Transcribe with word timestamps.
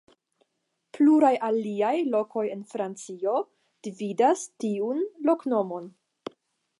Pluraj 0.97 1.31
aliaj 1.49 1.91
lokoj 2.15 2.45
en 2.55 2.63
Francio 2.71 3.35
dividas 3.89 4.47
tiun 4.65 5.05
loknomon. 5.31 5.91